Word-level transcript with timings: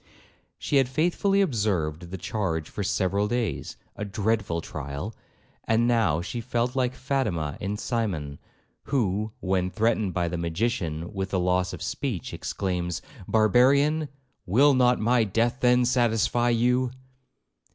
She 0.57 0.77
had 0.77 0.89
faithfully 0.89 1.41
observed 1.41 2.09
the 2.09 2.17
charge 2.17 2.67
for 2.67 2.81
several 2.83 3.27
days,—a 3.27 4.05
dreadful 4.05 4.59
trial!—and 4.59 5.87
now 5.87 6.21
she 6.23 6.41
felt 6.41 6.75
like 6.75 6.95
Fatima 6.95 7.55
in 7.61 7.77
Cymon, 7.77 8.39
who, 8.85 9.31
when 9.41 9.69
threatened 9.69 10.15
by 10.15 10.27
the 10.27 10.39
magician 10.39 11.13
with 11.13 11.29
the 11.29 11.39
loss 11.39 11.71
of 11.71 11.83
speech, 11.83 12.33
exclaims, 12.33 13.03
'Barbarian, 13.27 14.09
will 14.47 14.73
not 14.73 14.99
my 14.99 15.23
death 15.23 15.57
then 15.59 15.85
satisfy 15.85 16.49
you?' 16.49 16.89